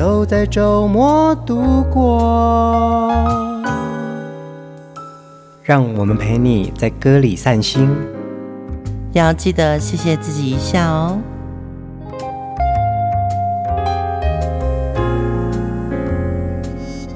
[0.00, 3.12] 都在周末度过，
[5.62, 7.86] 让我们陪你在歌里散心，
[9.12, 11.18] 要记得谢谢自己一下哦。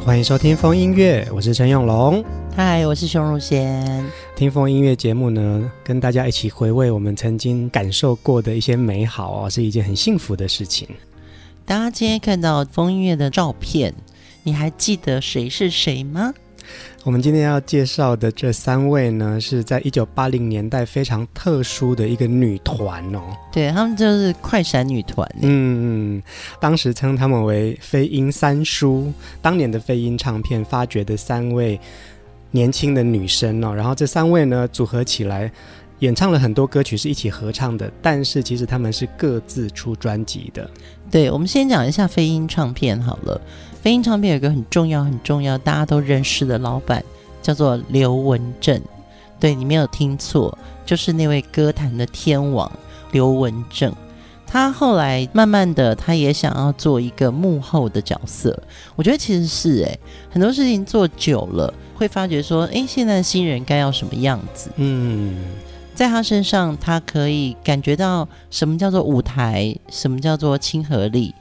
[0.04, 2.22] 欢迎收听风音乐，我是陈永龙。
[2.54, 4.04] 嗨，我是熊汝贤。
[4.36, 10.86] 听风音乐节目呢，跟大家一起回味我们曾经感受过的一些美好哦，是一件很幸福的事情。
[11.66, 13.94] 大家今天看到风音乐的照片，
[14.42, 16.34] 你还记得谁是谁吗？
[17.04, 23.22] 我们今天要介绍的这三位呢，是在一九八零年代非常特殊的一个女团哦。
[23.50, 25.26] 对，他们就是快闪女团。
[25.40, 26.22] 嗯，
[26.60, 31.80] 当时称他们为飞鹰三叔，当年的飞鹰唱片发掘的三位
[32.50, 33.74] 年轻的女生哦。
[33.74, 35.50] 然后这三位呢，组合起来。
[36.00, 40.68] 演唱了很多歌曲是一起合唱的，但是其实他们是各自出专辑的。
[41.10, 43.40] 对，我们先讲一下飞鹰唱片好了。
[43.80, 47.02] 飞鹰唱片有一个很重要、很重要，大家都认识的老板
[47.40, 48.80] 叫做刘文正。
[49.38, 52.70] 对，你没有听错，就是那位歌坛的天王
[53.12, 53.94] 刘文正。
[54.46, 58.62] 他后来慢慢的，他也想要做一个幕后的角色。
[58.96, 59.98] 我觉得其实是诶，
[60.30, 64.70] 很多事情做久了，会发觉说，诶，现在新人该要什么样子？
[64.76, 65.36] 嗯。
[65.94, 71.32] 在他身上，他可以感觉到什么叫做舞台，什么叫做亲和力。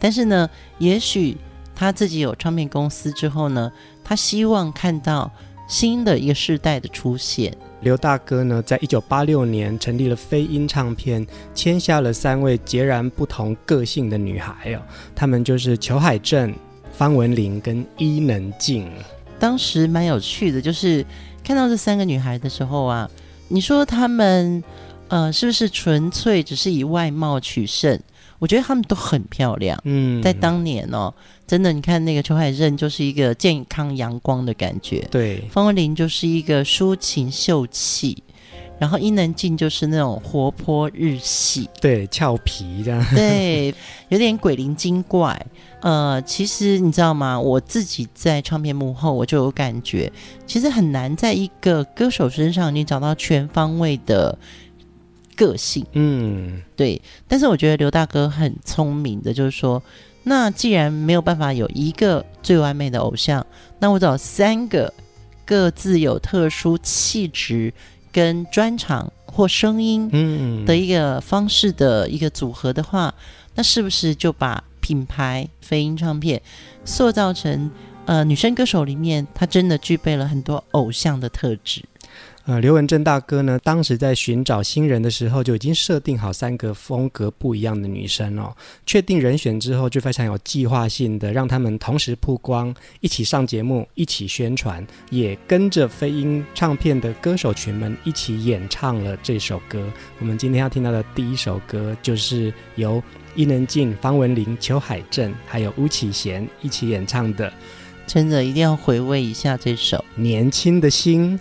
[0.00, 1.36] 但是呢，也许
[1.74, 3.70] 他自己有唱片公司之后呢，
[4.02, 5.30] 他希望看到
[5.68, 7.54] 新的一个世代的出现。
[7.82, 14.80] 刘大哥呢，在一九八六年成立了飞鹰唱片，签下了三位截然不同个性的女孩哦，
[15.14, 16.54] 她们就是裘海正、
[16.90, 18.90] 方文琳跟伊能静。
[19.38, 21.04] 当时蛮有趣的，就是
[21.44, 23.08] 看到这三个女孩的时候啊。
[23.48, 24.62] 你说他们，
[25.08, 27.98] 呃，是不是纯粹只是以外貌取胜？
[28.38, 29.76] 我觉得他们都很漂亮。
[29.84, 31.12] 嗯，在当年哦，
[31.46, 38.22] 真的，你看那个裘海正就是一个健康阳光的感觉，对，方文琳就是一个抒情秀气，
[38.78, 43.74] 然后伊能静就是那种活泼日系，对，俏皮这样，对，
[44.08, 45.44] 有点鬼灵精怪。
[45.80, 47.38] 呃，其实你知道吗？
[47.38, 50.10] 我自己在唱片幕后，我就有感觉，
[50.46, 54.36] 其实很难在一个歌手身上你找到全方位的
[55.36, 55.86] 个性。
[55.92, 57.00] 嗯，对。
[57.28, 59.80] 但是我觉得刘大哥很聪明的，就是说，
[60.24, 63.46] 那既然没有办法有一个最完美的偶像，
[63.78, 64.92] 那我找三个
[65.44, 67.72] 各自有特殊气质
[68.10, 73.14] 跟专长或声音嗯的一个方式的一个组合的话，
[73.54, 76.40] 那是不是就把品牌飞鹰唱片
[76.82, 77.70] 塑造成
[78.06, 81.82] 呃女生歌手里面，她真的具备了很多偶像的特质。
[82.46, 88.56] 呃，刘文正大哥呢，当时在寻找新人的时候，就已经设定好三个风格不一样的女生哦。
[88.86, 99.86] 确定人选之后，就非常有计划性的让他们同时曝光，一起上节目，一起宣传，也跟着飞鹰唱片的歌手群们一起演唱了这首歌。
[100.18, 103.02] 我们今天要听到的第一首歌，就是由
[103.38, 107.52] 伊能静、方文琳、裘海正还有巫启贤一起演唱的，
[108.04, 111.38] 真的一定要回味一下这首《年轻的心》。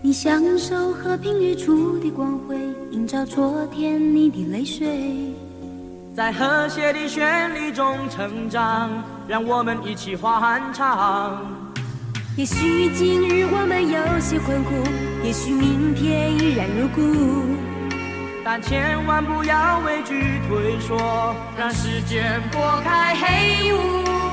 [0.00, 2.56] 你享受和平日出的光辉，
[2.92, 5.34] 映照昨天你的泪水，
[6.16, 11.44] 在和谐的旋律中成长，让我们一起欢唱。
[12.38, 14.70] 也许今日我们有些困苦，
[15.22, 17.02] 也许明天依然如故，
[18.52, 23.78] 但千万不要畏惧退缩，让时间拨开黑雾。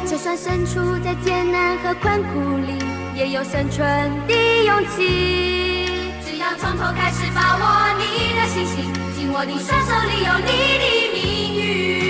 [0.07, 2.83] 就算身处在艰难和困苦里，
[3.13, 3.85] 也有生存
[4.25, 4.33] 的
[4.65, 5.85] 勇气。
[6.25, 11.23] 只要从头开始，把握你的信心，紧握你双手里有你的命
[11.61, 12.06] 运。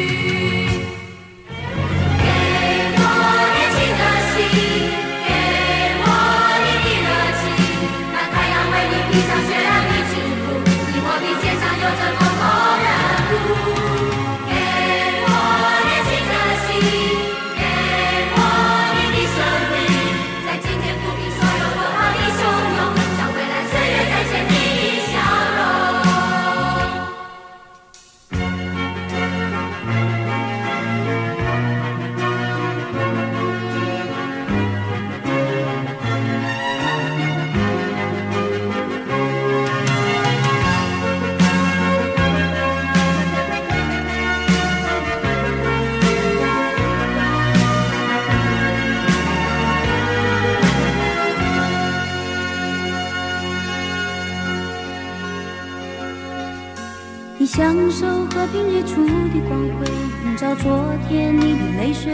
[57.58, 59.88] 享受和平日出的光辉，
[60.26, 62.14] 映照昨天你的泪水。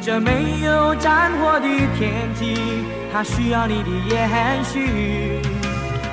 [0.00, 1.66] 这没有战火的
[1.98, 2.54] 天际，
[3.12, 5.42] 它需要你的延续。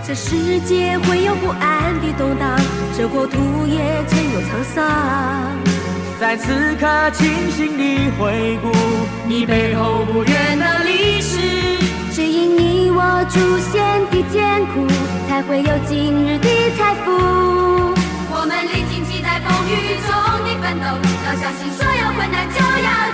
[0.03, 2.59] 这世界会有不安的动荡，
[2.97, 3.37] 这国土
[3.67, 4.83] 也曾有沧桑。
[6.19, 8.71] 在此刻，清醒地回顾
[9.27, 11.37] 你背后不远的历史。
[12.11, 14.87] 只因你我祖先的艰苦，
[15.29, 17.90] 才会有今日的财富。
[18.41, 20.09] 我们历经期待风雨中
[20.41, 20.97] 的奋斗，
[21.27, 23.10] 要相信所有困难就要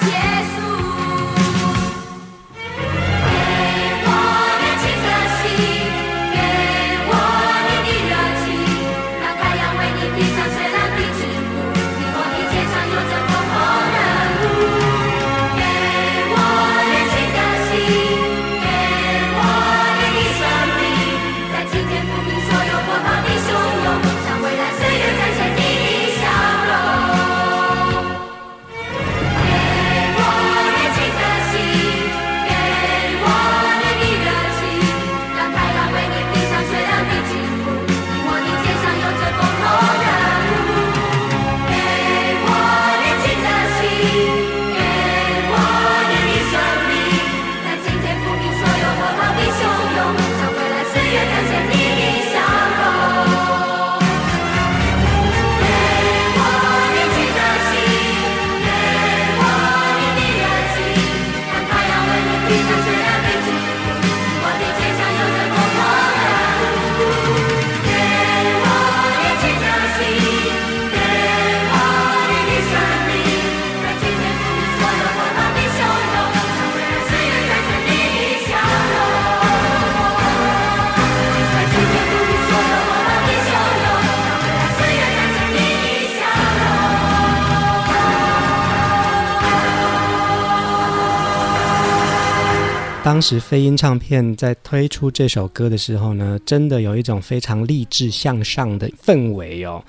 [93.17, 99.83] 当时飞鹰唱片在推出这首歌的时候呢，真的有一种非常励志向上的氛围哦。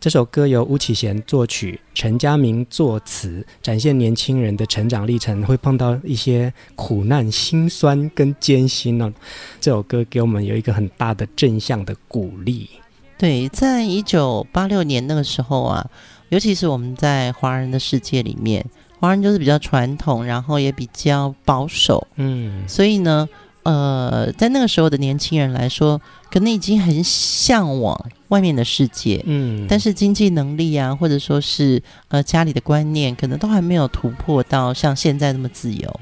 [0.00, 9.12] 这首歌由巫启贤作曲，陈家明作词，展现年轻人的成长历程，会碰到一些苦难、辛酸跟艰辛呢、哦。
[9.60, 12.68] 这首歌给我们有一个很大的正向的鼓励。
[13.16, 15.88] 对，在一九八六年那个时候啊，
[16.30, 18.66] 尤其是我们在华人的世界里面。
[19.02, 23.28] 华人就是比较传统，然后也比较保守，嗯，所以呢，
[23.64, 26.00] 呃，在那个时候的年轻人来说，
[26.30, 36.00] 可能已经很向往外面的世界，嗯，但是经济能力啊，或者说是呃家里的观念，可能都还没有突破到像现在那么自由，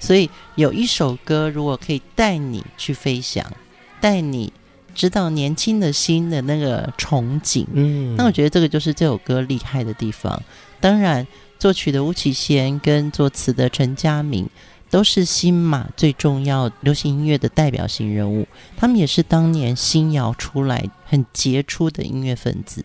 [0.00, 3.46] 所以有一首歌，如果可以带你去飞翔，
[4.00, 4.52] 带你
[4.92, 10.42] 知道年轻的心的那个憧憬，嗯，那我觉得这个就是这首歌厉害的地方，
[10.80, 11.24] 当然。
[11.60, 14.48] 作曲的巫启贤跟作词的陈家明，
[14.88, 18.48] 都是新马最重要流行音乐的代表性人物。
[18.78, 22.82] 他们也是当年新谣出来很杰出的音乐分子。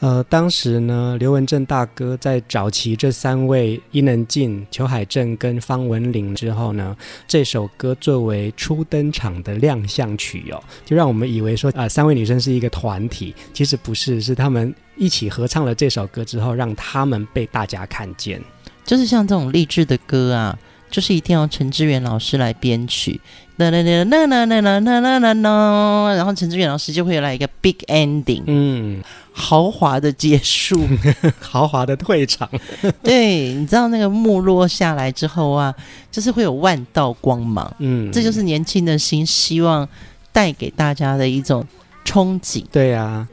[0.00, 6.96] 呃，当时呢，刘文正大哥在找齐这三位伊能静、裘海正跟方文琳之后呢，
[7.26, 14.74] 这首歌作为初登场的亮相曲哦，就让我们以为说啊、三位女生是一个团体，其实不是，是他们。
[14.94, 18.40] 一起合唱了这首歌之后，让他们被大家看见。
[18.84, 20.56] 就是像这种励志的歌啊，
[20.90, 23.18] 就是一定要陈志远老师来编曲，
[23.56, 30.86] 啦啦啦啦啦啦啦啦啦啦啦，然后陈志远老师就会来一个 big ending，嗯，豪华的结束，
[31.38, 32.48] 豪华的退场。
[33.04, 35.74] 对，你知道那个幕落下来之后啊，
[36.10, 39.88] 就是会有万道光芒，嗯，这就是年轻的心希望
[40.32, 41.66] 带给大家的一种
[42.04, 42.64] 憧憬。
[42.72, 43.28] 对、啊。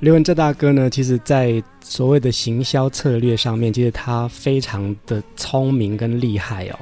[0.00, 6.78] 刘文正大哥呢，其实，在所谓的行销策略上面，其实他非常的聪明跟厉害哦。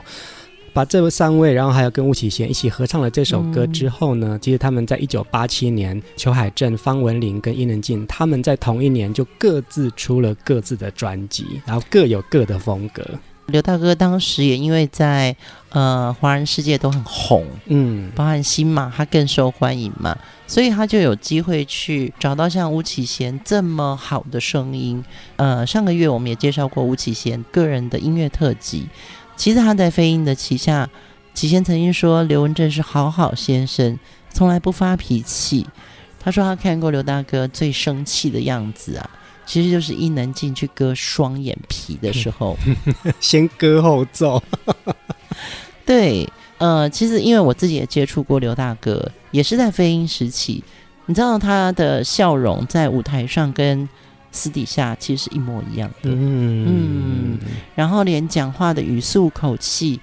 [0.73, 13.05] 把这三位，然后还有跟巫启贤一起合唱了这首歌之后呢，嗯、其实他们在一九八七年，裘海正、方文琳跟伊能静，他们在同一年就各自出了各自的专辑，然后各有各的风格。
[13.47, 15.35] 刘大哥当时也因为在
[15.71, 25.05] 呃华人世界都很红，嗯，包含新马他更受欢迎嘛，所以他就有机会去找到像巫启贤这么好的声音。
[25.35, 28.87] 呃，上个月我们也介绍过巫启贤个人的音乐特辑。
[29.41, 30.87] 其实他在飞鹰的旗下，
[31.33, 33.99] 起先曾经说刘文正是好好先生，
[34.31, 35.67] 从来不发脾气。
[36.23, 39.11] 他说他看过刘大哥最生气的样子啊。
[39.47, 42.55] 其实就是伊能静去割双眼皮的时候，
[43.19, 44.43] 先割后奏。
[45.87, 46.29] 对，
[46.59, 50.63] 呃，其实因为我自己也接触过刘大哥，也是在飞鹰时期。
[51.07, 53.89] 你知道他的笑容在舞台上跟
[54.33, 56.67] 私底下其实是一模一样的，嗯。
[56.67, 57.39] 嗯，
[57.75, 60.01] 然后连讲话的语速、口气、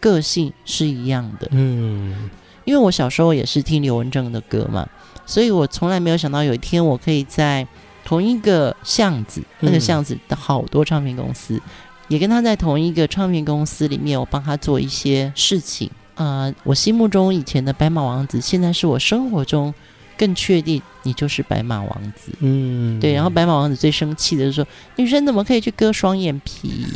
[0.00, 2.30] 个性是一样的，嗯，
[2.64, 4.88] 因为我小时候也是听刘文正的歌嘛，
[5.24, 7.66] 所以我从来没有想到有一天我可以在
[8.04, 11.60] 同一个巷子，那个巷子的好多唱片公司，
[12.08, 15.90] 也跟他在同一个唱片公司里面，我帮他做一些事情。
[16.14, 19.72] 啊、呃，我心目中以前的白马王子，现在是我生活中
[20.16, 22.32] 更确定你就是白马王子。
[22.40, 23.12] 嗯，对。
[23.12, 24.66] 然后白马王子最生气的是说，
[24.96, 26.86] 女生怎么可以去割双眼皮？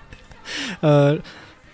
[0.80, 1.18] 呃，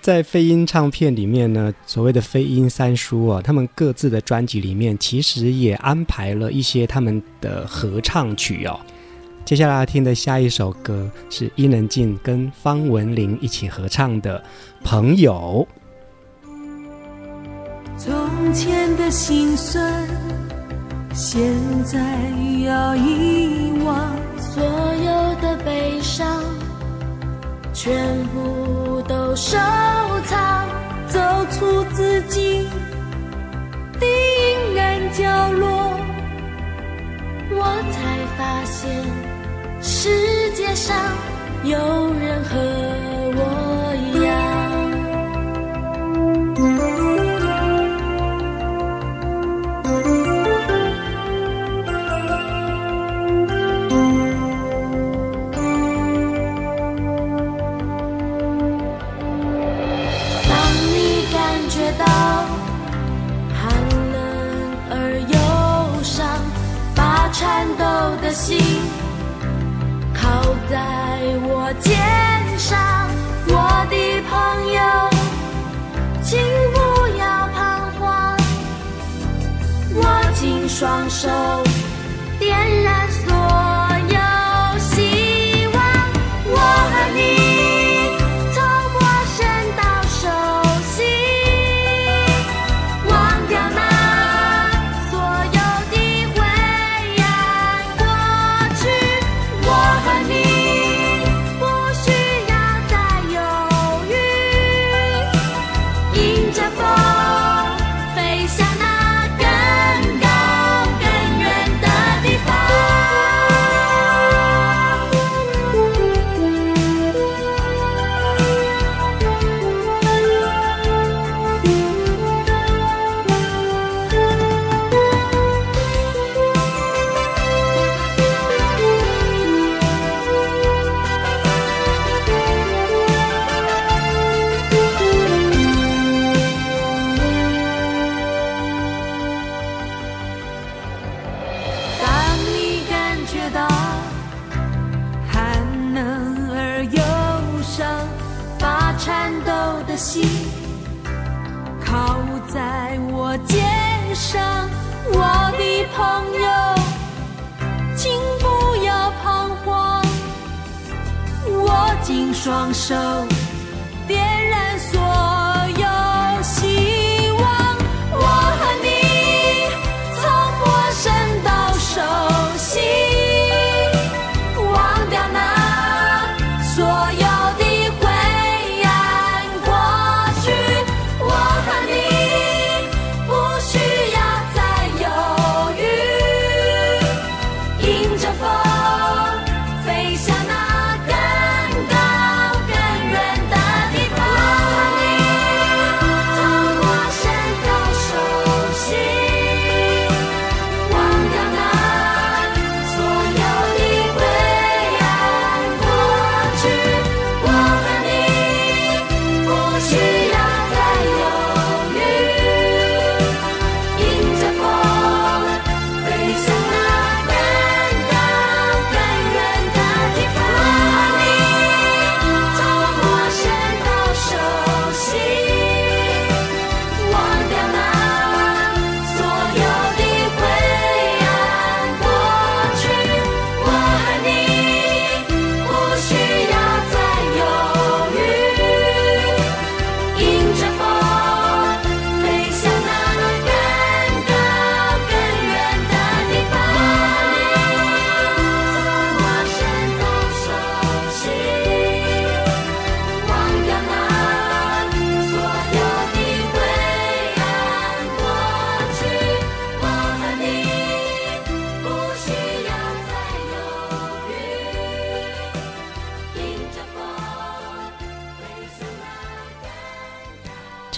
[0.00, 8.78] 在飞鹰唱片里面呢，所谓的飞鹰三叔啊，他们各自的专辑里面，其实也安排了一些他们的合唱曲哦。
[9.44, 14.38] 接下来要听的下一首歌是伊能静跟方文琳一起合唱的
[14.84, 15.66] 《朋友》。
[17.96, 20.06] 从前的心酸，
[21.20, 21.42] 现
[21.82, 21.98] 在
[22.64, 23.96] 要遗忘，
[24.38, 26.24] 所有的悲伤，
[27.74, 29.58] 全部都收
[30.26, 30.68] 藏，
[31.08, 31.18] 走
[31.50, 32.68] 出自己
[33.98, 35.92] 的阴暗角落，
[37.50, 37.98] 我才
[38.38, 38.88] 发现
[39.82, 40.96] 世界上
[41.64, 41.76] 有
[42.14, 42.54] 人和
[43.34, 43.67] 我。
[68.28, 68.58] 的心
[70.12, 70.28] 靠
[70.68, 70.76] 在
[71.44, 71.96] 我肩
[72.58, 72.78] 上，
[73.46, 73.96] 我的
[74.28, 74.82] 朋友，
[76.22, 76.38] 请
[76.74, 76.76] 不
[77.16, 78.36] 要彷徨，
[79.94, 80.04] 握
[80.34, 81.30] 紧双手，
[82.38, 83.07] 点燃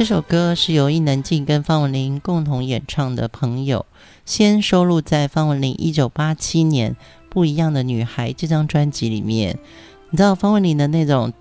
[0.00, 3.84] 这首歌是由伊能静跟方文琳共同演唱的《朋友》，
[4.24, 6.92] 先收录在方文琳一九八七年
[7.28, 9.58] 《不一样的女孩》这张专辑里面。
[10.08, 11.34] 你知道方文琳的那种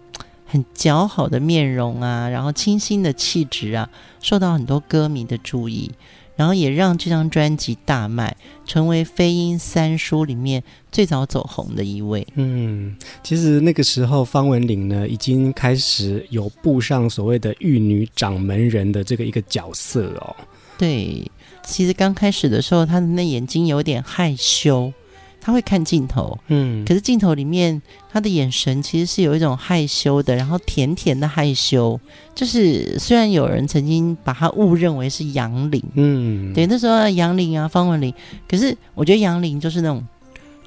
[0.46, 3.90] 很姣好的面容啊，然后清新的气质啊，
[4.20, 5.92] 受到很多歌迷的注意。
[6.40, 8.34] 然后也让这张专辑大卖，
[8.66, 12.26] 成为飞鹰三叔里面最早走红的一位。
[12.36, 20.34] 嗯，其实那个时候方文琳呢，已经开始有步上所谓的玉女掌门人的这个一个角色哦。
[20.78, 21.30] 对，
[21.62, 24.94] 其实刚开始的时候，她的那眼睛有点害羞。
[25.42, 27.82] 他会看镜头，嗯，可是镜头里面
[28.12, 32.00] 他的眼神其实是有一种害羞的，然后甜甜的害羞。
[32.36, 38.14] 就是虽然有人曾经把他误认为是杨林，嗯，对，那时候杨林啊，方文琳，
[38.48, 40.06] 可是我觉得杨林就是那种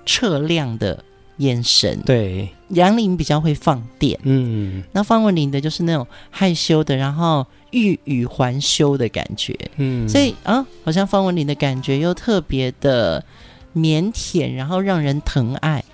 [0.04, 1.02] 澈亮的
[1.38, 13.24] 眼神，对，杨林比较会放电，嗯，那方文琳的就是那种害羞的，然后欲语还休的感觉，嗯，所以啊，好像方文琳的感觉又特别的。
[13.74, 15.84] 腼腆，然后让人疼爱。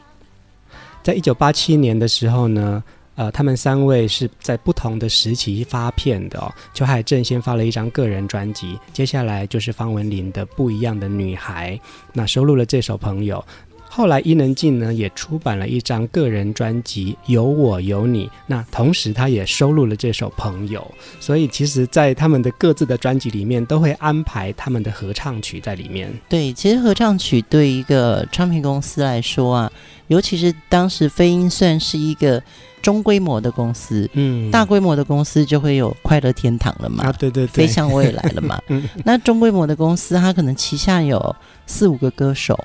[1.02, 2.82] 在一九八七年的时候呢，
[3.14, 6.52] 呃，他们三位是在不同的时期发片的哦。
[6.74, 11.76] 邱海正先发了一张个人专辑，接下来就是方文琳的《不一样的女孩》，
[12.12, 13.44] 那收录了这首《朋友》。
[13.90, 20.80] 后来伊能静呢也出版了一张个人专辑《有我有你》，那同时她也收录了这首《朋友》，
[21.18, 26.12] 所以其实，在他们的各自的专辑里面，都会安排他们的合唱曲在里面。
[26.28, 29.72] 对，其实合唱曲对一个唱片公司来说啊，
[30.06, 32.40] 尤其是当时飞鹰算是一个
[32.80, 38.60] 中规模的公司，嗯，大规模的公司就会有快乐天堂了嘛，啊，对对对，飞向未来了嘛。
[38.68, 41.34] 嗯，那中规模的公司，它可能旗下有
[41.66, 42.58] 四五个歌手。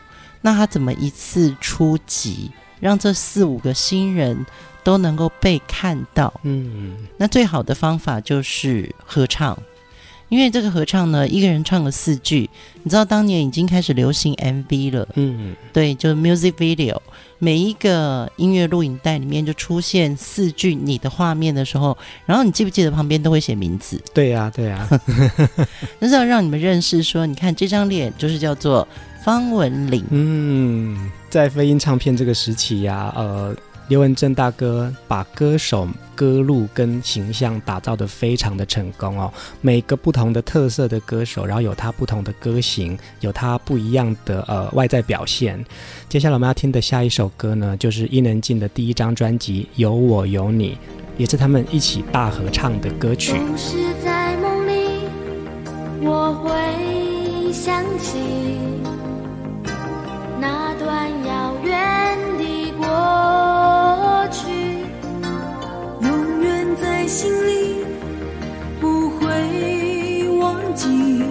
[0.46, 2.52] 那他怎么一次出击，
[2.82, 4.46] 让这四五个新人
[4.84, 6.32] 都能够被看到？
[6.44, 9.58] 嗯，那最好的方法就是合唱，
[10.28, 12.50] 因为这个合唱呢，一个人唱了四句。
[12.84, 16.98] 你知道当年已经开始流行 MV 了，嗯，对，就是 music video，
[17.40, 23.98] 每一个音乐录影带里面就出现四句你的画面的时候，然后你记不记得旁边都会写名字？
[24.14, 24.86] 对呀，对呀，
[26.00, 28.86] 那是要让你们认识说，你看这张脸就是叫做。
[29.24, 33.56] 方文琳，嗯，在飞鹰唱片这个时期呀、啊，呃，
[33.88, 39.32] 刘文正大哥把歌手歌路跟形象打造的非常的成功哦。
[39.62, 45.64] 每个不同的特色的歌手，然后有他不同的歌型，有他不一样的呃外在表现。
[46.10, 50.72] 接下来我们要听的下一首歌呢，就是伊能静的第一张专辑《有我有你》，
[51.16, 53.40] 也是他们一起大合唱的歌曲。
[53.56, 55.08] 是在梦里，
[56.02, 58.20] 我会想起。
[67.14, 67.86] 心里，
[68.82, 71.24] 不会忘记。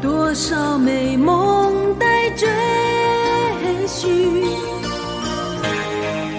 [0.00, 2.46] 多少美梦待追
[3.88, 4.44] 寻，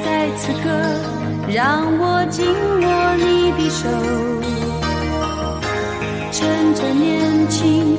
[0.06, 0.70] 在此刻，
[1.54, 3.90] 让我紧握你的手，
[6.32, 7.99] 趁着年轻，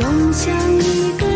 [0.00, 1.29] 总像一个。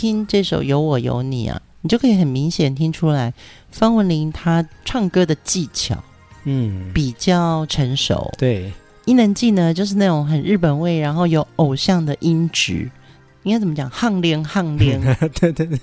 [0.00, 3.34] 听这首《有我有你》啊，你就可以很明显听出来，
[3.70, 6.02] 方文琳她唱歌的技巧，
[6.44, 8.32] 嗯，比较成熟。
[8.38, 8.72] 对，
[9.04, 12.90] 伊能静呢，就是那种很日本味，然后有偶像的音质，
[13.42, 13.90] 应该怎么讲？
[13.90, 14.98] 汉连汉连，
[15.38, 15.78] 对对 对，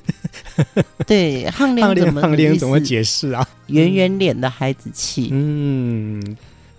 [1.05, 2.21] 对汉连 怎么
[2.57, 3.47] 怎么解释啊？
[3.67, 5.29] 圆圆脸的孩子气。
[5.31, 6.35] 嗯，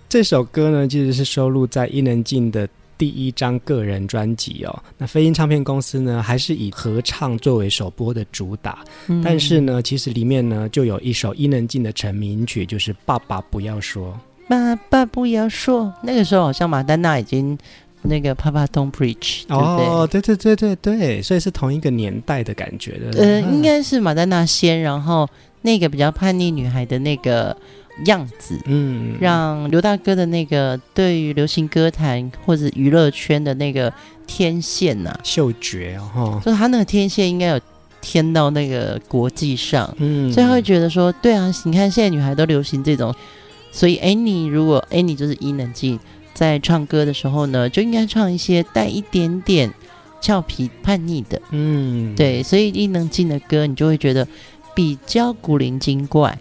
[0.09, 2.67] 这首歌呢，其实是收录在伊能静的。
[2.99, 8.83] 第一张个人专辑哦，那飞鹰唱片公司呢，还是以合唱作为首播的主打。
[9.07, 14.13] 嗯、但是呢，其实里面呢就有一首伊能静的成名曲，就是《爸爸不要说》。
[14.49, 17.57] 爸爸不要说，那个时候好像马丹娜已经
[18.01, 23.17] 那个《Papa Don't Preach》哦，对对对对对，所以是同一个年代的感觉的。
[23.17, 25.25] 呃，应该是马丹娜先，然后
[25.61, 27.55] 那个比较叛逆女孩的那个。
[28.05, 33.91] 样子，嗯，让刘大哥的那个对于流行歌坛或者娱乐圈的那个
[34.27, 37.59] 天线呐、啊，嗅觉哦，所以他那个天线应该有
[38.01, 43.13] 天到那个国际上，嗯，所以他会觉得说，对啊，你看现在女孩都流行这种，
[43.71, 45.99] 所以哎，你如果哎，你就是伊能静
[46.33, 49.69] 在唱歌的时候呢，就应该唱一些带一点点
[50.21, 54.25] 俏皮叛逆的，嗯，对，所以伊能静的歌你就会觉得
[54.73, 56.37] 比较古灵精怪。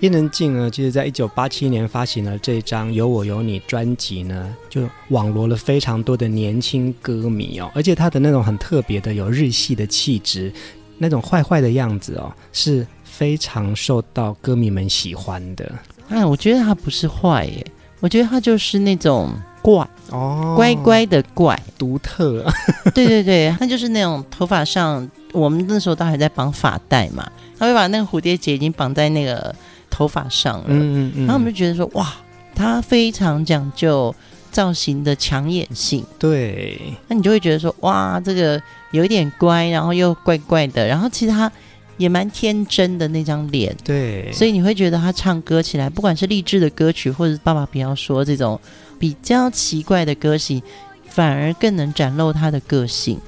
[0.00, 10.50] 伊能静呢，其实在一九八七年发行了这张《有我有你》专辑呢，就网罗了非常多的年轻歌迷哦，而且她的那种很特别的有日系的气质，
[10.96, 15.70] 那种坏坏的样子哦，是非常受到歌迷们喜欢的。
[16.08, 17.66] 哎，我觉得她不是坏耶，
[18.00, 22.50] 我觉得她就是那种怪哦，乖乖的怪，独特。
[22.94, 29.54] 对对对，他就是那种头发上，我们那时候都还在绑发带嘛，他会把那个蝴蝶结已经绑在那个。
[29.90, 32.14] 头发上了，嗯嗯嗯，然后我们就觉得说，哇，
[32.54, 34.14] 他非常讲究
[34.50, 38.60] 造型的抢眼性，对，那你就会觉得说，哇，这个
[38.92, 41.50] 有一点乖，然后又怪怪的，然后其实他
[41.96, 48.58] 也蛮天真的那张脸，对，所以你会觉得他唱歌起来，不管是励志的歌曲，或者是爸爸不要说这种
[48.98, 50.62] 比较奇怪的歌型，
[51.06, 53.18] 反而更能展露他的个性。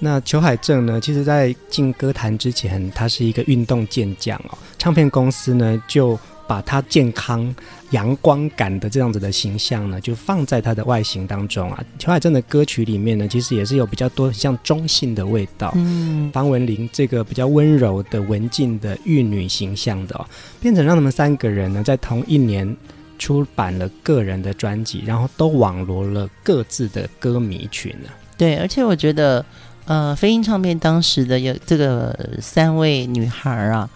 [0.00, 1.00] 那裘海正呢？
[1.00, 4.56] 其实，在进歌坛之前，他是一个运动健将哦。
[4.78, 7.52] 唱片公司呢，就把他健康、
[7.90, 11.84] 阳光感的这样子的形象呢，就放在他的外形当中啊。
[11.98, 15.72] 裘海正的歌曲里面呢，其实也是有比较多像中性的味道。
[15.74, 20.24] 嗯，方文琳这个比较温柔的文静的玉女形象的哦，
[20.60, 22.76] 变成让他们三个人呢，在同一年
[23.18, 28.08] 出版了个人的专辑，然后都网罗了各自的歌迷群呢。
[28.36, 29.44] 对，而且我觉得。
[29.88, 33.88] 呃，飞鹰唱片当时的有这个三位女孩啊，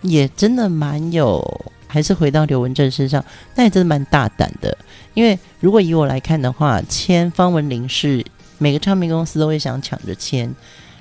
[0.00, 1.42] 也真的蛮有，
[1.88, 3.24] 还是回到刘文正身上，
[3.56, 4.78] 那也真的蛮大胆的。
[5.12, 8.24] 因为如果以我来看的话，签方文琳是
[8.58, 10.54] 每个唱片公司都会想抢着签。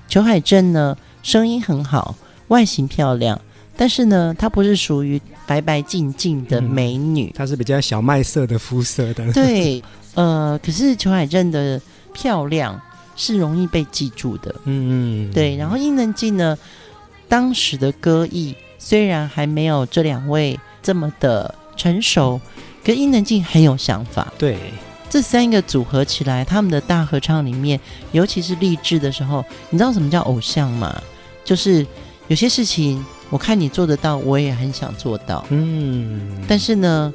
[0.08, 2.16] 裘海正呢，声音很好，
[2.48, 3.40] 外形漂亮，
[3.78, 9.32] 但是呢，她不是属于白白净净的美女，她、嗯、是比较小麦色的肤色的。
[9.32, 9.84] 对，
[10.16, 11.80] 呃，可是裘海正的
[12.12, 12.82] 漂亮。
[13.20, 15.58] 是容易被记住的，嗯嗯，对。
[15.58, 16.58] 然后伊能静呢，
[17.28, 22.40] 当时的歌艺虽然还没有这两位这么的成熟，
[22.84, 24.32] 可伊能静很有想法。
[24.38, 24.58] 对，
[25.10, 27.78] 这三个组合起来，他们的大合唱里面，
[28.14, 31.00] 尤其是励志的时候，你知道什么叫偶像吗？
[31.44, 31.86] 就是
[32.30, 36.42] 有些事情，我看你做得到，我也很想做到，嗯。
[36.48, 37.14] 但是呢，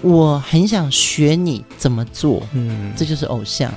[0.00, 3.72] 我很想学你怎么做，嗯，这就是偶像。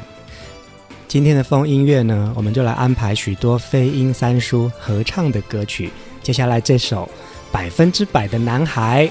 [1.14, 5.92] 今天的风音乐呢，我们就来安排许多飞鹰三叔合唱的歌曲。
[6.24, 7.08] 接下来这首
[7.54, 9.08] 《百分之百的男孩。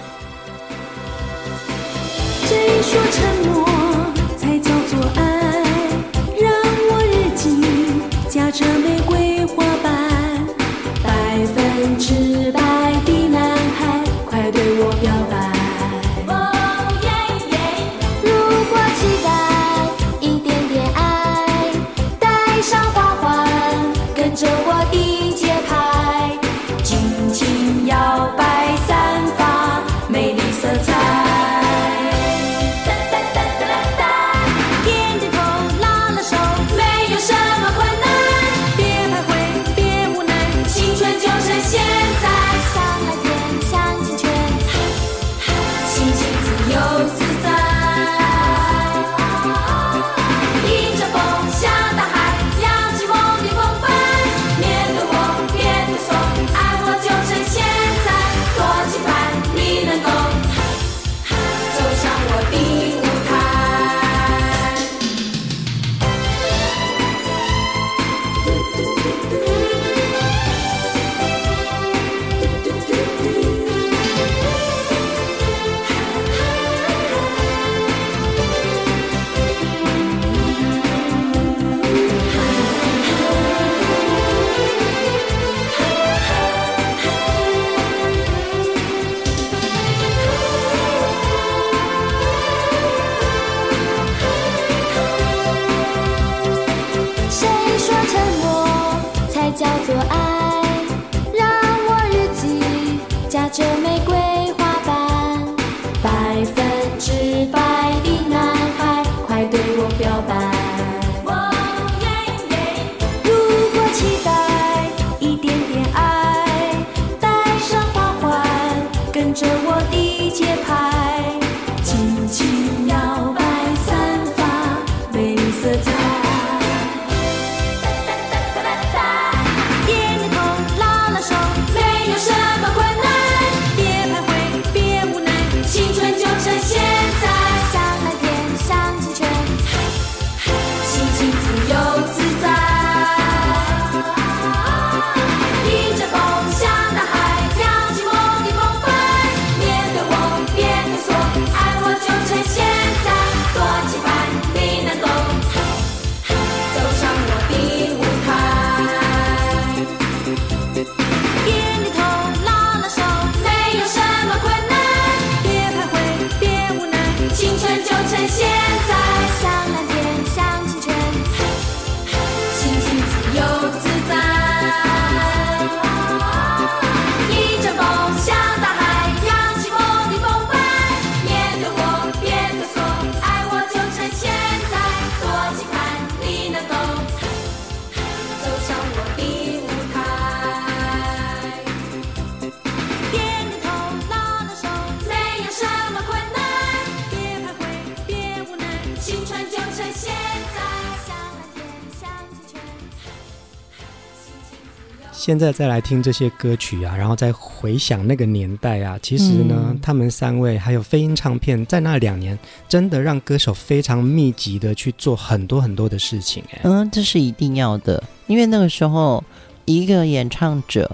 [205.24, 212.36] 现在再来听这些歌曲啊，然后再回想那个年代啊，其实呢，嗯、他们三位还有飞鹰唱片在那两年，
[212.68, 216.42] 真的让歌手非常密集的去做很多很多的事情。
[216.50, 219.22] 哎，嗯，这是一定要的，因为那个时候
[219.64, 220.90] 一个演唱者，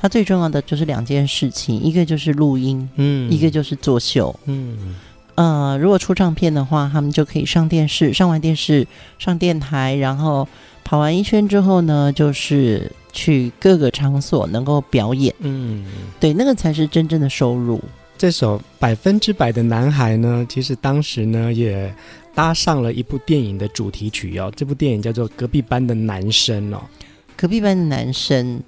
[0.00, 4.94] 他最重要的就是两件事情，一个就是录音，嗯，一个就是作秀，嗯，
[5.34, 8.86] 呃，如果出唱片的话，他们就可以上电视，上完电视
[9.18, 10.46] 上电台，然后
[10.84, 12.88] 跑完一圈之后呢，就是。
[13.12, 15.84] 去各个场所能够表演，嗯，
[16.18, 17.78] 对，那个才是真正的收入。
[18.16, 21.92] 这首《百分之百的男孩》呢，其实当时呢也
[22.34, 24.50] 搭上了一部电影的主题曲哦。
[24.56, 26.80] 这部电影叫做《隔壁班的男生》哦，
[27.36, 28.58] 《隔壁班的男生》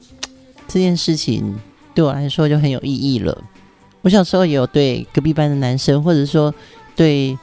[0.68, 1.54] 这件事情
[1.94, 3.42] 对我来说就很有意义了。
[4.02, 6.52] 我小时候也有对隔壁班的男生，或者说
[6.94, 7.38] 对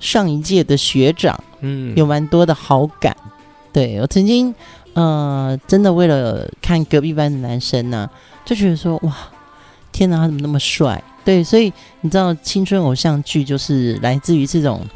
[0.00, 3.16] 上一届的学长，嗯，有蛮多的好感。
[3.72, 4.54] 对，我曾经。
[4.96, 8.10] 呃，真的为了看隔壁班的男生呢、啊，
[8.46, 9.14] 就觉得说哇，
[9.92, 11.02] 天哪，他怎么那么帅？
[11.22, 14.86] 对，所以你知道，青春偶像剧就是来自于这种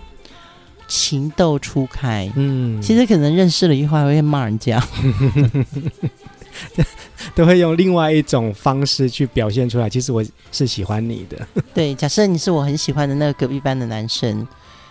[0.89, 2.33] 情窦初开。
[2.35, 4.83] 嗯，其实可能认识了以后还会骂人家，
[7.37, 9.91] 都会用另外一种方式去表现出来。
[9.91, 11.47] 其实我是喜欢你的。
[11.75, 14.47] 对，假设你是我很喜欢的那个隔壁班的男生，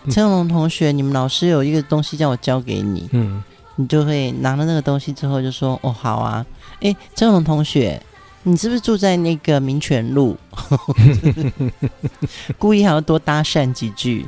[0.08, 3.08] 陈永龙同学，你们老师有一个东西叫我交给你。
[3.10, 3.42] 嗯。
[3.80, 6.44] 你就会拿了那个东西之后就说：“哦，好啊，
[6.80, 7.98] 诶，张龙同学，
[8.42, 10.36] 你是不是住在那个民权路？
[12.58, 14.26] 故意还要多搭讪几句。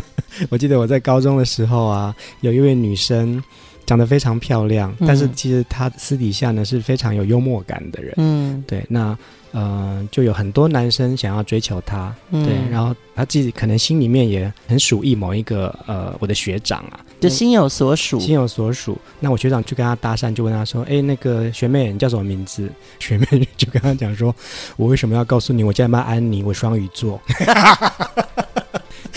[0.50, 3.42] 我记得我在高中的时候啊，有一位女生。
[3.86, 8.14] 长得非常漂亮，但是其实他私底下呢是非常有幽默感的人。
[8.16, 9.16] 嗯，对，那
[9.52, 18.96] 呃就有很多男生想要追求她，嗯、对，然后她自己可能心里面也很属意某一个呃我的学长啊，就心有所属，心有所属。
[19.18, 24.34] 那我学长就跟他搭讪，就问他说：“哎，那个学妹，你叫什么名字？” 学妹就跟他讲说
[24.78, 25.64] ：“我为什么要告诉你？
[25.64, 27.20] 我叫麦安妮，我双鱼座。”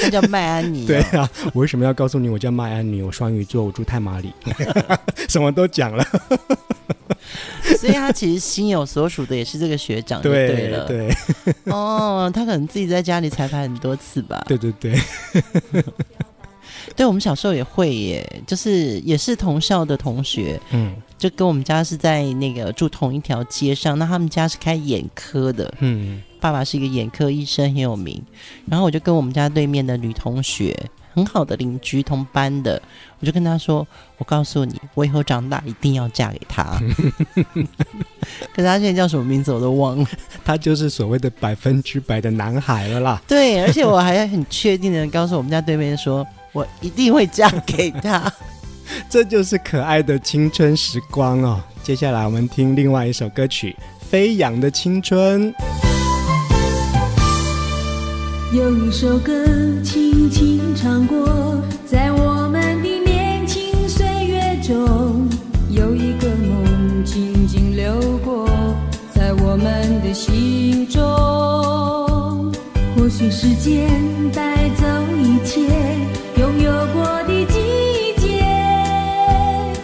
[0.04, 0.88] 他叫麦安妮、 哦。
[0.88, 2.30] 对啊，我为什么要告诉你？
[2.30, 4.32] 我叫麦安妮，我双鱼座，我住太麻里，
[5.30, 6.06] 什么都讲了。
[7.80, 10.86] 所以他其实心有所属的也是这个学长，对对了。
[10.86, 11.10] 对，
[11.66, 14.44] 哦，他可能自己在家里彩排很多次吧。
[14.48, 14.94] 对对对。
[16.96, 23.98] 对，我们小时候也会耶，就是也是同校的同学，嗯，就跟我们家是在那个住同一条街上。
[23.98, 28.22] 那他们家是开眼科的，嗯，爸爸是一个眼科医生，很有名。
[28.70, 30.78] 然后我就跟我们家对面的女同学，
[31.14, 32.82] 很好的邻居，同班的，
[33.22, 33.88] 我就跟他说
[34.20, 36.78] ：“我告诉你，我以后长大一定要嫁给他。”
[38.54, 40.06] 可是他现在叫什么名字我都忘了，
[40.44, 43.22] 他就是所谓的百分之百的男孩了啦。
[43.26, 46.28] 对，而且我还很确定的告诉我们家对面说。
[46.52, 48.32] 我一定会嫁给他，
[49.10, 51.60] 这就是可爱的青春时光哦。
[51.82, 53.76] 接下来我们听另外一首歌曲
[54.06, 55.52] 《飞扬的青春》。
[58.54, 59.34] 有一首歌
[59.84, 61.28] 轻轻唱过，
[61.88, 65.28] 在我们的年轻岁月中，
[65.72, 68.48] 有一个梦静静流过，
[69.12, 71.02] 在我们的心中。
[72.96, 73.90] 或许时间
[74.32, 74.86] 带走
[75.18, 75.62] 一切
[76.38, 77.58] 拥有过的季
[78.22, 78.46] 节，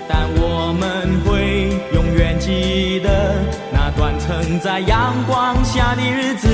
[0.07, 4.59] 但我们会永远记得那段曾。
[4.59, 6.47] 在阳光下的日子，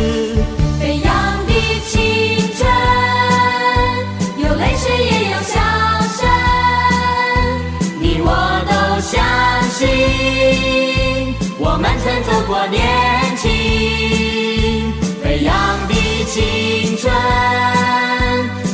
[12.48, 12.80] 过年
[13.38, 13.50] 轻，
[15.24, 15.54] 飞扬
[15.88, 15.94] 的
[16.26, 17.12] 青春，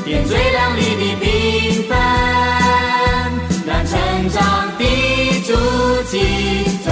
[0.03, 1.25] 点缀亮丽的缤
[1.87, 1.97] 纷，
[3.65, 3.97] 让成
[4.29, 4.83] 长的
[5.45, 5.53] 足
[6.09, 6.19] 迹
[6.83, 6.91] 走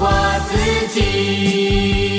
[0.00, 0.10] 过
[0.48, 0.52] 自
[0.92, 2.15] 己。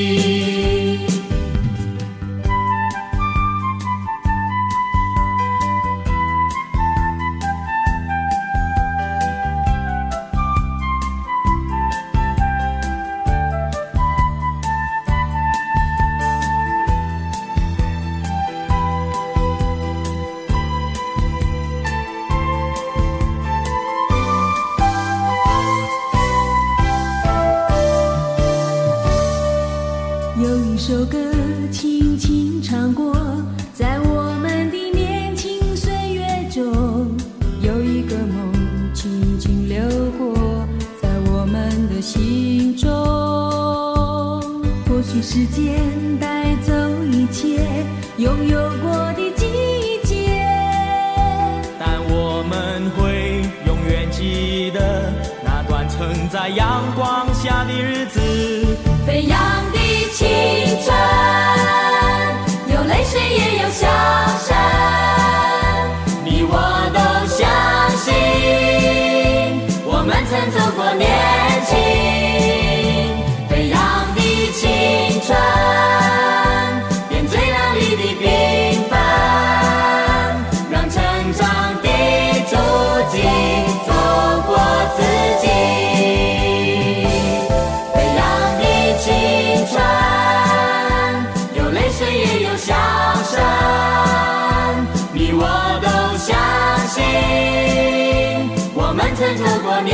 [99.28, 99.94] 曾走过年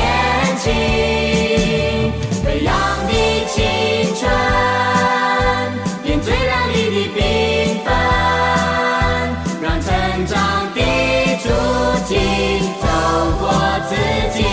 [0.60, 0.72] 轻。
[2.44, 2.72] 飞扬
[3.08, 3.12] 的
[3.48, 3.66] 青
[4.16, 4.30] 春，
[6.04, 7.20] 点缀亮丽的缤
[7.84, 7.88] 纷，
[9.60, 9.90] 让成
[10.28, 10.38] 长
[10.76, 10.80] 的
[11.42, 11.50] 足
[12.06, 12.12] 迹
[12.80, 12.86] 走
[13.40, 13.44] 过
[13.90, 13.92] 自
[14.38, 14.46] 己。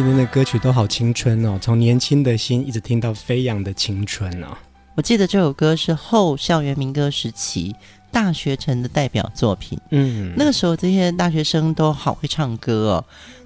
[0.00, 4.56] 今天的歌曲都好青春哦，从年轻的心一直听到飞扬的青春哦。
[4.94, 7.76] 我记得这首歌是后校园民歌时期
[8.10, 9.78] 大学城的代表作品。
[9.90, 13.04] 嗯，那个时候这些大学生都好会唱歌哦，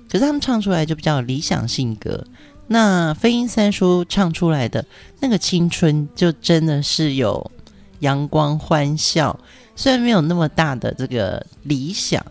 [0.08, 2.24] 可是他们唱出来就比较理想性格。
[2.68, 4.84] 那飞鹰三叔唱出来的
[5.18, 7.50] 那个青春，就真的是有
[7.98, 9.36] 阳光欢笑，
[9.74, 12.24] 虽然没有那么大的这个理想。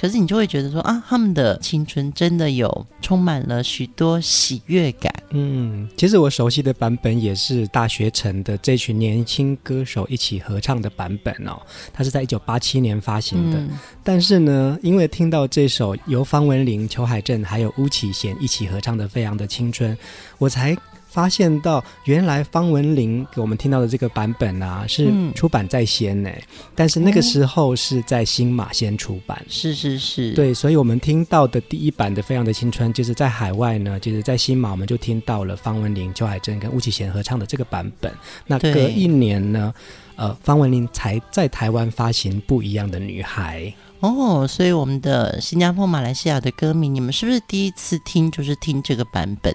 [0.00, 5.12] 可是你就会觉得说啊，他们的青春真的有充满了许多喜悦感。
[5.32, 11.60] 嗯，其实我熟悉的版本也是大学城的这群年轻歌手一起合唱的版本哦。
[11.92, 13.70] 它是在一九八七年发行的，嗯、
[14.02, 19.94] 但是呢，因为听到这首由方文琳、裘海正还有巫启贤一起合唱的《飞扬的青春》，
[20.38, 20.76] 我才。
[21.10, 26.42] 发现到原来方文琳给我们听到的这个版本啊，是出版在先呢，嗯、
[26.74, 38.12] 但是那个时候是在新马先出版，是是是，对，所以我们听到的第一版的《飞扬的青春》，就是在海外呢，就是在新马我们就听到了方文琳、邱海珍跟巫启贤合唱的这个版本。
[38.46, 39.74] 那隔一年呢，
[40.14, 43.62] 呃，方文琳才在台湾发行《不一样的女孩》
[44.00, 49.54] 哦，所以我们的新加坡、马来西亚的歌迷，你们是不是第一次听就是听这个版本？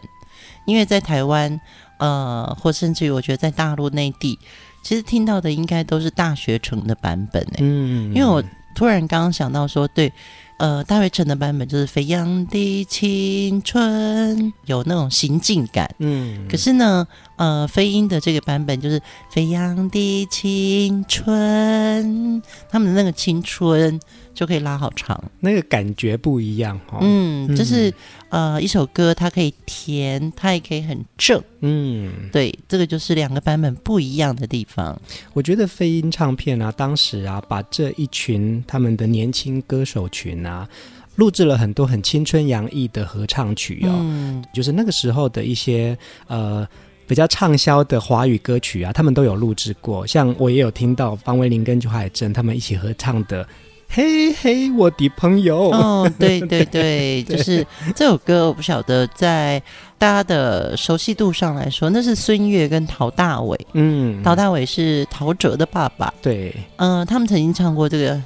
[0.66, 1.60] 因为在台湾，
[1.98, 4.38] 呃，或甚至于我觉得在大陆内地，
[4.84, 7.58] 其实听到的应该都是大学城的版本诶。
[7.60, 8.44] 嗯，因为我
[8.76, 10.12] 突然刚刚想到说，对，
[10.58, 15.94] 呃，大学城的版本就是《飞扬的青春》，有那种行进感。
[16.00, 19.00] 嗯，可是呢，呃，飞鹰的这个版本就是
[19.30, 24.00] 《飞扬的青春》，他们的那个青春。
[24.36, 27.00] 就可以拉好长，那个感觉不一样哈、哦。
[27.02, 27.94] 嗯，就是
[28.28, 31.42] 呃，一首歌它可以甜，它也可以很正。
[31.62, 35.02] 嗯，对，这个就是两个版本不一样的地方。
[35.32, 40.68] 我觉得飞鹰唱片啊，当时啊，把这一群他们的年轻歌手群啊，
[41.16, 43.92] 录制了很多很青春洋溢的合唱曲哦。
[43.92, 46.68] 嗯，就是那个时候的一些呃
[47.08, 50.06] 比较畅销的华语歌曲啊，他们都有录制过。
[50.06, 53.48] 像我也有听到方文琳跟邱海正他们一起合唱的。
[53.88, 55.70] 嘿嘿，我的朋友。
[55.70, 57.66] 哦， 对对对，就是
[57.96, 59.62] 这首歌，我不晓得在
[59.98, 63.58] 大家的熟悉度上来说，那是孙悦跟陶大伟。
[63.74, 66.12] 嗯，陶大伟是陶喆的爸爸。
[66.20, 68.20] 对，嗯、呃，他们曾经唱过这个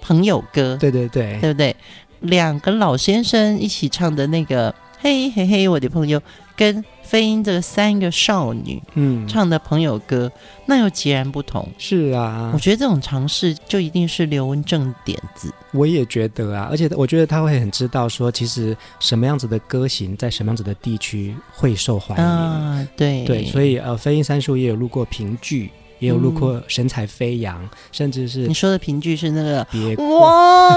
[0.00, 0.76] 朋友歌。
[0.80, 1.74] 对对对，对不对？
[2.20, 6.20] 两个老先生一起唱的那个嘿嘿嘿，我的朋友。
[6.58, 11.68] 跟飞鹰这三个少女，嗯，唱的朋友歌，嗯、那又截然不同。
[11.78, 15.54] 是啊，我觉得这种尝试就一定是刘文正点子。
[15.70, 22.24] 我也觉得啊，而且我觉得他会很知道说，其实什么样子的歌型在什么样子的地区会受欢迎。
[22.24, 25.70] 啊，对对，所以呃，飞鹰三叔也有录过评剧。
[25.98, 30.76] 也有录过神采飞扬，嗯、甚至是你说的评剧是那个别哇，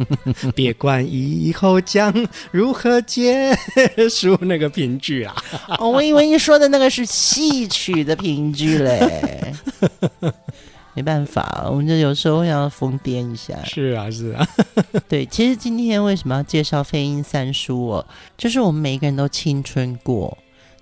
[0.54, 2.12] 别管以后将
[2.50, 3.56] 如何结
[4.10, 5.34] 束那个评剧啊！
[5.78, 9.54] 哦，我以为你说的那个是戏曲的评剧嘞。
[10.94, 13.56] 没办法，我们就有时候要疯癫一下。
[13.64, 14.44] 是啊，是啊。
[15.08, 18.06] 对，其实今天为什么要介绍飞鹰三叔哦？
[18.36, 20.36] 就是我们每一个人都青春过。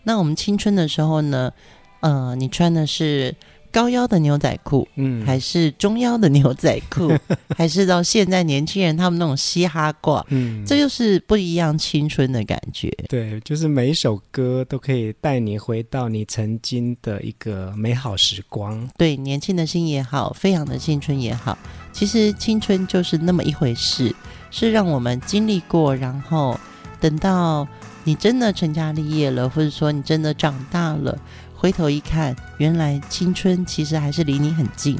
[0.04, 1.52] 那我们青春的时候呢？
[2.00, 3.34] 呃，你穿的是。
[3.76, 7.12] 高腰的牛仔裤，嗯，还是中腰的牛仔裤，
[7.54, 12.90] 还是到现在年轻人他们那种嘻哈挂，嗯，这就是不一样青春的感觉。
[13.06, 18.88] 对，就是每一首歌都可以带你回到你曾经的一个美好时光。
[18.96, 21.58] 对，年轻的心也好，飞扬的青春也好，
[21.92, 24.10] 其实青春就是那么一回事，
[24.50, 26.58] 是让我们经历过，然后
[26.98, 27.68] 等到
[28.04, 31.18] 你真的成家立业了，或者说你真的长大了。
[31.58, 34.96] 回头一看，原来青春其实还是离你很近。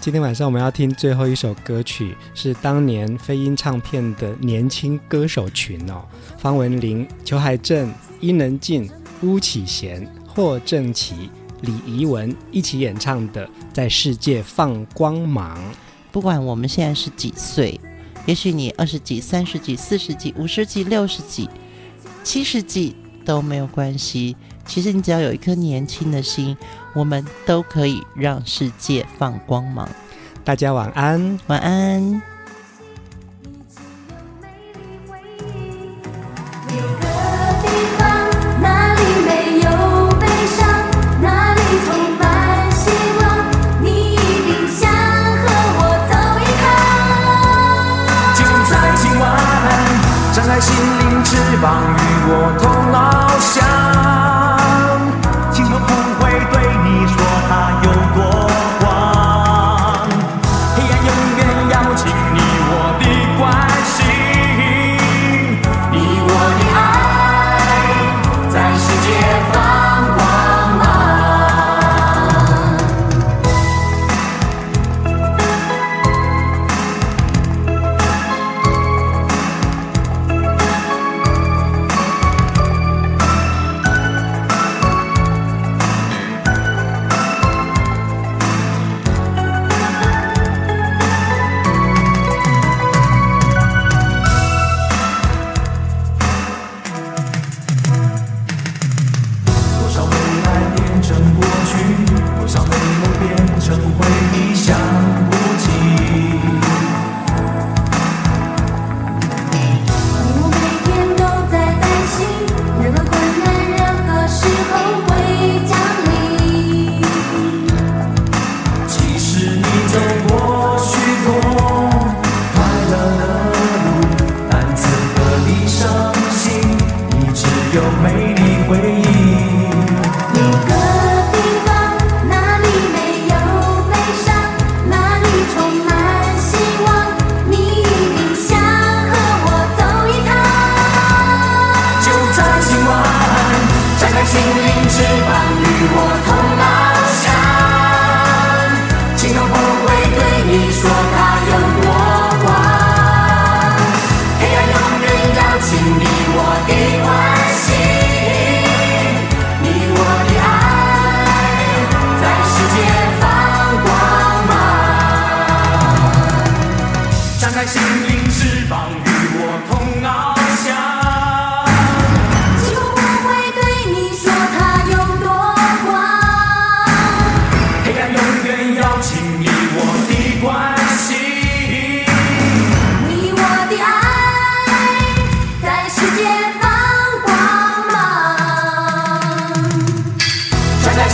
[0.00, 6.04] 今天晚上我们要听最后一首歌曲，是当年飞鹰唱片的年轻歌手群哦，
[6.36, 8.88] 方文琳、裘海正、伊能静、
[9.22, 11.30] 巫启贤、霍正奇、
[11.62, 15.58] 李怡文一起演唱的《在世界放光芒》。
[16.12, 17.80] 不管我们现在是几岁，
[18.26, 21.48] 也许你二十几、三十几、四十几、五十几、六十几、
[22.22, 24.36] 七十几都没有关系。
[24.68, 26.56] 其实你只要有一颗年轻的心，
[26.94, 29.88] 我们都可以让世界放光芒。
[30.44, 32.37] 大家晚安，晚安。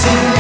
[0.05, 0.34] 心灵翅膀。